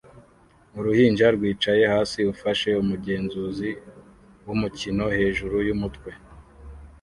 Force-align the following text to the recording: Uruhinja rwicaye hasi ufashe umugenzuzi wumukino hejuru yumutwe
Uruhinja 0.79 1.25
rwicaye 1.35 1.83
hasi 1.93 2.19
ufashe 2.33 2.69
umugenzuzi 2.83 3.69
wumukino 4.45 5.05
hejuru 5.17 5.55
yumutwe 5.67 6.09